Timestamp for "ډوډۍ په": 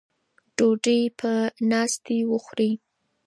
0.57-1.31